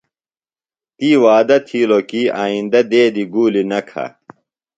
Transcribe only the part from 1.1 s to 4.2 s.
وعدہ تِھیلو کی آئیندہ دیدیۡ گُولیۡ نہ کھو۔